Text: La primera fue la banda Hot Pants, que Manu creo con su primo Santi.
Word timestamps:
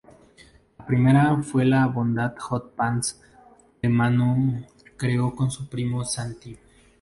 La 0.79 0.83
primera 0.87 1.39
fue 1.43 1.63
la 1.63 1.85
banda 1.85 2.33
Hot 2.39 2.73
Pants, 2.73 3.21
que 3.79 3.87
Manu 3.87 4.65
creo 4.97 5.35
con 5.35 5.51
su 5.51 5.69
primo 5.69 6.03
Santi. 6.03 6.57